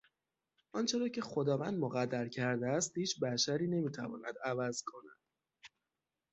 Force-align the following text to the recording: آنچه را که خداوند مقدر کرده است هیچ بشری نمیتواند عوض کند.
آنچه 0.73 0.97
را 0.99 1.09
که 1.09 1.21
خداوند 1.21 1.79
مقدر 1.79 2.27
کرده 2.29 2.67
است 2.67 2.97
هیچ 2.97 3.19
بشری 3.19 3.67
نمیتواند 3.67 4.33
عوض 4.45 4.81
کند. 4.85 5.17